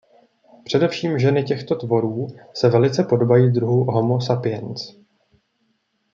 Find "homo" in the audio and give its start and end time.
3.83-4.21